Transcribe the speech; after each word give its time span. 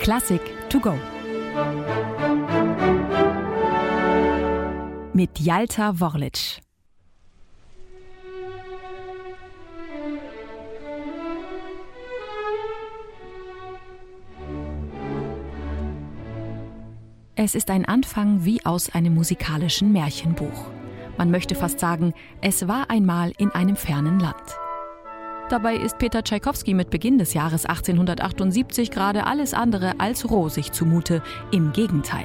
Klassik 0.00 0.40
to 0.68 0.80
go. 0.80 0.94
Mit 5.12 5.38
Jalta 5.38 5.98
Worlic. 6.00 6.60
Es 17.36 17.54
ist 17.54 17.70
ein 17.70 17.84
Anfang 17.84 18.44
wie 18.44 18.64
aus 18.64 18.94
einem 18.94 19.14
musikalischen 19.14 19.92
Märchenbuch. 19.92 20.70
Man 21.16 21.30
möchte 21.30 21.54
fast 21.54 21.80
sagen, 21.80 22.14
es 22.40 22.68
war 22.68 22.90
einmal 22.90 23.32
in 23.38 23.50
einem 23.50 23.76
fernen 23.76 24.20
Land. 24.20 24.58
Dabei 25.50 25.76
ist 25.76 25.98
Peter 25.98 26.24
Tschaikowski 26.24 26.72
mit 26.72 26.88
Beginn 26.88 27.18
des 27.18 27.34
Jahres 27.34 27.66
1878 27.66 28.90
gerade 28.90 29.26
alles 29.26 29.52
andere 29.52 29.92
als 29.98 30.30
rosig 30.30 30.72
zumute. 30.72 31.22
Im 31.50 31.72
Gegenteil. 31.72 32.24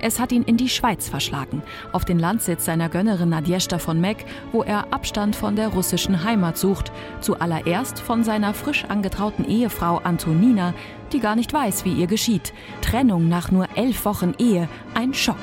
Es 0.00 0.18
hat 0.18 0.32
ihn 0.32 0.42
in 0.42 0.56
die 0.56 0.70
Schweiz 0.70 1.08
verschlagen, 1.08 1.62
auf 1.92 2.06
den 2.06 2.18
Landsitz 2.18 2.64
seiner 2.64 2.88
Gönnerin 2.88 3.28
Nadjeshta 3.28 3.78
von 3.78 4.00
Meck, 4.00 4.24
wo 4.52 4.62
er 4.62 4.92
Abstand 4.92 5.36
von 5.36 5.54
der 5.54 5.68
russischen 5.68 6.24
Heimat 6.24 6.56
sucht, 6.56 6.92
zuallererst 7.20 8.00
von 8.00 8.24
seiner 8.24 8.54
frisch 8.54 8.86
angetrauten 8.86 9.46
Ehefrau 9.46 9.98
Antonina, 9.98 10.72
die 11.12 11.20
gar 11.20 11.36
nicht 11.36 11.52
weiß, 11.52 11.84
wie 11.84 11.92
ihr 11.92 12.06
geschieht. 12.06 12.54
Trennung 12.80 13.28
nach 13.28 13.50
nur 13.50 13.68
elf 13.76 14.06
Wochen 14.06 14.32
Ehe, 14.38 14.66
ein 14.94 15.12
Schock. 15.12 15.36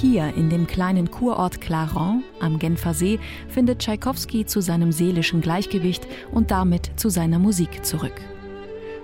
Hier 0.00 0.32
in 0.36 0.48
dem 0.48 0.68
kleinen 0.68 1.10
Kurort 1.10 1.60
Clarens 1.60 2.22
am 2.38 2.60
Genfer 2.60 2.94
See 2.94 3.18
findet 3.48 3.80
Tschaikowski 3.80 4.46
zu 4.46 4.60
seinem 4.60 4.92
seelischen 4.92 5.40
Gleichgewicht 5.40 6.06
und 6.30 6.52
damit 6.52 6.92
zu 6.94 7.08
seiner 7.08 7.40
Musik 7.40 7.84
zurück. 7.84 8.14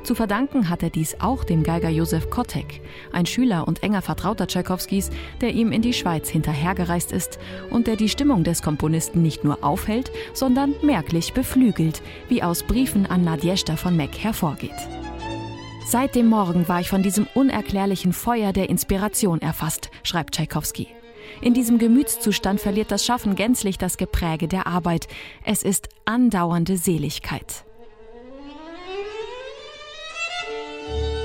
Zu 0.05 0.15
verdanken 0.15 0.69
hat 0.69 0.85
er 0.85 0.91
dies 0.91 1.17
auch 1.19 1.43
dem 1.43 1.65
Geiger 1.65 1.89
Josef 1.89 2.31
Kotek, 2.31 2.81
ein 3.11 3.27
Schüler 3.27 3.67
und 3.67 3.83
enger 3.83 4.03
Vertrauter 4.03 4.47
Tschaikowskis, 4.47 5.11
der 5.41 5.53
ihm 5.53 5.73
in 5.73 5.83
die 5.83 5.95
Schweiz 5.95 6.29
hinterhergereist 6.29 7.11
ist 7.11 7.41
und 7.71 7.89
der 7.89 7.97
die 7.97 8.09
Stimmung 8.09 8.45
des 8.45 8.63
Komponisten 8.63 9.21
nicht 9.21 9.43
nur 9.43 9.65
aufhält, 9.65 10.13
sondern 10.33 10.77
merklich 10.83 11.33
beflügelt, 11.33 12.03
wie 12.29 12.45
aus 12.45 12.63
Briefen 12.63 13.07
an 13.07 13.25
Nadjeshta 13.25 13.75
von 13.75 13.97
Meck 13.97 14.17
hervorgeht. 14.17 14.71
Seit 15.87 16.15
dem 16.15 16.27
Morgen 16.29 16.67
war 16.67 16.81
ich 16.81 16.89
von 16.89 17.03
diesem 17.03 17.27
unerklärlichen 17.35 18.13
Feuer 18.15 18.53
der 18.53 18.71
Inspiration 18.71 19.43
erfasst, 19.43 19.91
schreibt 20.03 20.35
Tschaikowski. 20.35 20.89
In 21.43 21.53
diesem 21.53 21.79
Gemütszustand 21.79 22.61
verliert 22.61 22.91
das 22.91 23.05
Schaffen 23.05 23.35
gänzlich 23.35 23.77
das 23.77 23.99
Gepräge 23.99 24.49
der 24.49 24.67
Arbeit. 24.67 25.09
Es 25.45 25.63
ist 25.63 25.89
andauernde 26.07 26.79
Seligkeit. 26.79 27.65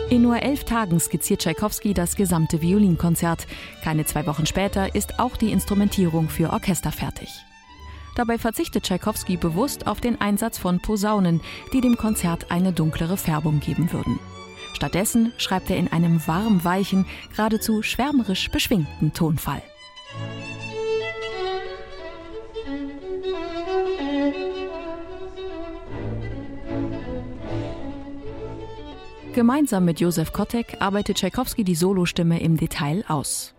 In 0.10 0.24
nur 0.24 0.42
elf 0.42 0.64
Tagen 0.66 1.00
skizziert 1.00 1.42
Tschaikowski 1.42 1.94
das 1.94 2.16
gesamte 2.16 2.62
Violinkonzert. 2.62 3.48
Keine 3.84 4.06
zwei 4.06 4.26
Wochen 4.26 4.46
später 4.46 4.94
ist 4.94 5.20
auch 5.20 5.38
die 5.38 5.52
Instrumentierung 5.52 6.30
für 6.30 6.52
Orchester 6.52 6.92
fertig. 6.92 7.30
Dabei 8.16 8.38
verzichtet 8.38 8.84
Tschaikowski 8.84 9.38
bewusst 9.38 9.88
auf 9.88 10.02
den 10.02 10.20
Einsatz 10.20 10.58
von 10.58 10.82
Posaunen, 10.82 11.42
die 11.72 11.80
dem 11.80 11.96
Konzert 11.96 12.52
eine 12.52 12.74
dunklere 12.74 13.18
Färbung 13.18 13.60
geben 13.60 13.94
würden. 13.94 14.20
Stattdessen 14.80 15.34
schreibt 15.36 15.70
er 15.70 15.76
in 15.76 15.92
einem 15.92 16.26
warm 16.26 16.64
weichen, 16.64 17.06
geradezu 17.36 17.82
schwärmerisch 17.82 18.50
beschwingten 18.50 19.12
Tonfall. 19.12 19.62
Gemeinsam 29.34 29.84
mit 29.84 30.00
Josef 30.00 30.32
Kotek 30.32 30.78
arbeitet 30.80 31.18
Tschaikowski 31.18 31.66
die 31.66 31.76
Solostimme 31.76 32.40
im 32.40 32.56
Detail 32.56 33.04
aus. 33.10 33.54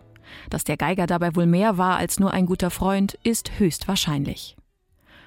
Dass 0.49 0.63
der 0.63 0.75
Geiger 0.75 1.05
dabei 1.05 1.35
wohl 1.35 1.45
mehr 1.45 1.77
war 1.77 1.97
als 1.97 2.19
nur 2.19 2.31
ein 2.31 2.47
guter 2.47 2.71
Freund, 2.71 3.19
ist 3.21 3.59
höchst 3.59 3.87
wahrscheinlich. 3.87 4.55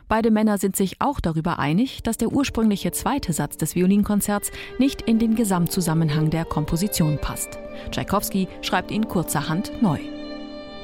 Beide 0.08 0.30
Männer 0.30 0.58
sind 0.58 0.76
sich 0.76 1.00
auch 1.00 1.20
darüber 1.20 1.58
einig, 1.58 2.02
dass 2.02 2.18
der 2.18 2.32
ursprüngliche 2.32 2.92
zweite 2.92 3.32
Satz 3.32 3.56
des 3.56 3.74
Violinkonzerts 3.74 4.50
nicht 4.78 5.02
in 5.02 5.18
den 5.18 5.34
Gesamtzusammenhang 5.34 6.30
der 6.30 6.44
Komposition 6.44 7.18
passt. 7.18 7.58
Tschaikowski 7.90 8.48
schreibt 8.60 8.90
ihn 8.90 9.08
kurzerhand 9.08 9.82
neu. 9.82 9.98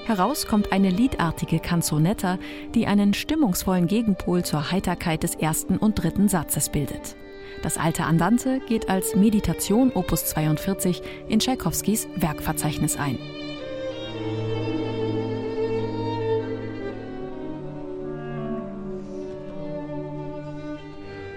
Heraus 0.06 0.47
kommt 0.47 0.72
eine 0.72 0.91
liedartige 0.91 1.60
Canzonetta, 1.60 2.38
die 2.75 2.86
einen 2.86 3.14
stimmungsvollen 3.14 3.86
Gegenpol 3.86 4.44
zur 4.44 4.70
Heiterkeit 4.70 5.22
des 5.22 5.34
ersten 5.34 5.76
und 5.76 6.03
dritten 6.03 6.28
Satzes 6.28 6.70
bildet. 6.70 7.14
Das 7.62 7.76
alte 7.76 8.04
Andante 8.04 8.60
geht 8.66 8.88
als 8.88 9.14
Meditation 9.14 9.92
Opus 9.92 10.25
42 10.25 11.03
in 11.28 11.41
Tschaikowskis 11.41 12.09
Werkverzeichnis 12.16 12.97
ein. 12.97 13.19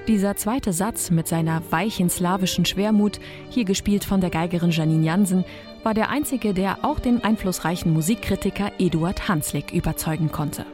Dieser 0.07 0.35
zweite 0.35 0.73
Satz 0.73 1.11
mit 1.11 1.29
seiner 1.29 1.61
weichen 1.71 2.09
slawischen 2.09 2.65
Schwermut, 2.65 3.21
hier 3.49 3.63
gespielt 3.63 4.03
von 4.03 4.19
der 4.19 4.29
Geigerin 4.29 4.71
Janine 4.71 5.05
Jansen, 5.05 5.45
war 5.81 5.93
der 5.93 6.09
einzige, 6.09 6.53
der 6.53 6.83
auch 6.83 6.99
den 6.99 7.23
einflussreichen 7.23 7.93
Musikkritiker 7.93 8.73
Eduard 8.79 9.29
Hanslick 9.29 9.71
überzeugen 9.71 10.29
konnte. 10.29 10.65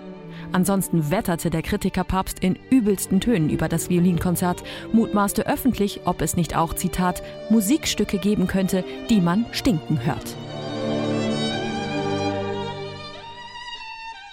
Ansonsten 0.52 1.12
wetterte 1.12 1.52
der 1.52 1.62
Kritikerpapst 1.62 2.40
in 2.40 2.58
übelsten 2.72 3.20
Tönen 3.22 3.52
über 3.52 3.70
das 3.70 3.92
Violinkonzert, 3.92 4.64
mutmaßte 4.94 5.46
öffentlich, 5.46 6.02
ob 6.06 6.24
es 6.24 6.36
nicht 6.36 6.56
auch, 6.56 6.74
Zitat, 6.74 7.22
Musikstücke 7.52 8.18
geben 8.18 8.48
könnte, 8.48 8.84
die 9.12 9.22
man 9.22 9.46
stinken 9.52 10.04
hört. 10.04 10.36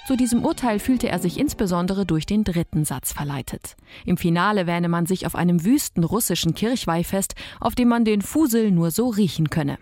Zu 0.07 0.15
diesem 0.15 0.45
Urteil 0.45 0.79
fühlte 0.79 1.09
er 1.09 1.19
sich 1.19 1.37
insbesondere 1.37 2.07
durch 2.07 2.27
den 2.27 2.45
dritten 2.45 2.85
Satz 2.85 3.13
verleitet. 3.13 3.75
Im 4.05 4.17
Finale 4.17 4.69
wähne 4.69 4.89
man 4.89 5.05
sich 5.05 5.27
auf 5.27 5.35
einem 5.35 5.65
wüsten 5.65 6.05
russischen 6.05 6.55
Kirchweihfest, 6.55 7.35
auf 7.59 7.75
dem 7.75 7.89
man 7.89 8.05
den 8.05 8.23
Fusel 8.23 8.71
nur 8.71 8.93
so 8.93 9.09
riechen 9.09 9.51
könne. 9.51 9.79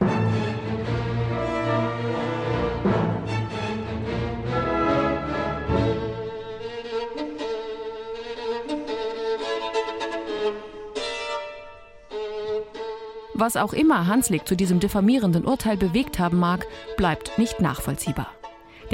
Was 13.35 13.57
auch 13.57 13.75
immer 13.75 14.07
Hanslick 14.07 14.49
zu 14.49 14.57
diesem 14.57 14.81
diffamierenden 14.81 15.45
Urteil 15.45 15.77
bewegt 15.77 16.19
haben 16.19 16.39
mag, 16.39 16.67
bleibt 16.97 17.37
nicht 17.37 17.61
nachvollziehbar. 17.61 18.34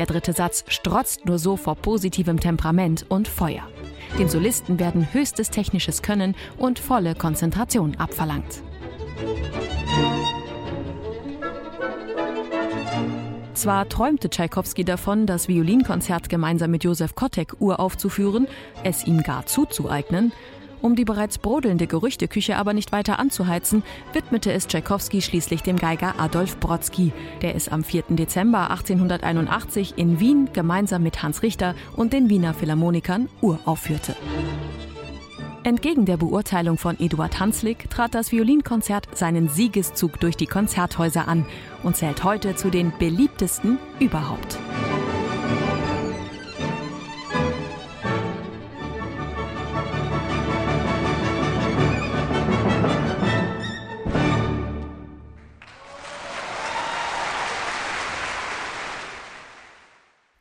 Der 0.01 0.07
dritte 0.07 0.33
Satz 0.33 0.65
strotzt 0.69 1.27
nur 1.27 1.39
so 1.39 1.59
vor 1.59 1.75
positivem 1.75 2.41
Temperament 2.41 3.05
und 3.11 3.29
Feuer. 3.29 3.69
Den 4.19 4.31
Solisten 4.31 4.81
werden 4.81 5.13
höchstes 5.13 5.51
technisches 5.51 6.01
Können 6.01 6.35
und 6.57 6.79
volle 6.79 7.15
Konzentration 7.15 7.95
abverlangt. 7.99 8.63
Zwar 13.53 13.91
träumte 13.91 14.31
Tschaikowski 14.31 14.87
davon, 14.87 15.27
das 15.27 15.49
Violinkonzert 15.49 16.31
gemeinsam 16.31 16.71
mit 16.71 16.83
Josef 16.83 17.15
Kotek 17.15 17.61
uraufzuführen, 17.61 18.49
es 18.83 19.07
ihm 19.07 19.23
gar 19.23 19.45
zuzueignen, 19.45 20.33
um 20.81 20.97
die 20.97 21.05
bereits 21.05 21.39
brodelnde 21.39 21.87
Gerüchteküche 21.87 22.57
aber 22.57 22.73
nicht 22.73 22.93
weiter 22.93 23.19
anzuheizen, 23.19 23.83
widmete 24.13 24.53
es 24.53 24.67
Tschaikowski 24.67 25.23
schließlich 25.23 25.63
dem 25.63 25.77
Geiger 25.77 26.15
Adolf 26.19 26.59
Brodsky, 26.59 27.13
der 27.43 27.55
es 27.55 27.69
am 27.69 27.85
4. 27.85 28.05
Dezember 28.11 28.71
1881 28.71 29.95
in 29.97 30.21
Wien 30.21 30.49
gemeinsam 30.53 31.03
mit 31.03 31.23
Hans 31.23 31.43
Richter 31.43 31.75
und 31.97 32.13
den 32.13 32.29
Wiener 32.29 32.55
Philharmonikern 32.55 33.29
uraufführte. 33.41 34.17
Entgegen 35.63 36.07
der 36.07 36.17
Beurteilung 36.17 36.79
von 36.79 36.99
Eduard 36.99 37.39
Hanslick 37.39 37.91
trat 37.91 38.15
das 38.15 38.33
Violinkonzert 38.33 39.09
seinen 39.17 39.49
Siegeszug 39.49 40.19
durch 40.19 40.37
die 40.37 40.47
Konzerthäuser 40.47 41.29
an 41.29 41.45
und 41.83 41.97
zählt 41.97 42.25
heute 42.25 42.57
zu 42.57 42.71
den 42.71 42.93
beliebtesten 42.99 43.79
überhaupt. 43.99 44.59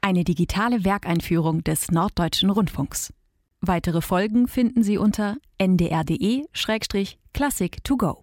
Eine 0.09 0.23
digitale 0.23 0.85
Werkeinführung 0.85 1.63
des 1.63 1.91
Norddeutschen 1.91 2.49
Rundfunks. 2.49 3.13
Weitere 3.61 4.01
Folgen 4.01 4.47
finden 4.47 4.81
Sie 4.81 4.97
unter 4.97 5.37
ndr.de-classic 5.59 7.83
to 7.83 7.95
go. 7.95 8.19